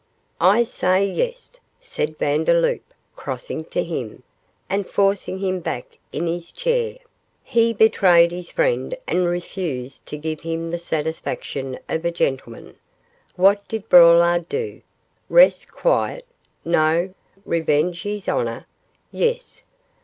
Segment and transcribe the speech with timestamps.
[0.39, 2.81] 'I say, yes!' said Vandeloup,
[3.15, 4.23] crossing to him,
[4.67, 6.95] and forcing him back in his chair;
[7.43, 12.77] 'he betrayed his friend and refused to give him the satisfaction of a gentleman.
[13.35, 14.81] What did Braulard do?
[15.29, 16.25] Rest quiet?
[16.65, 17.13] No.
[17.45, 18.65] Revenge his honour?
[19.11, 19.61] Yes!